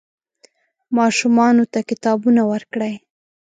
ماشومانو 0.97 1.63
ته 1.71 1.79
کتابونه 1.89 2.41
ورکړئ. 2.51 2.93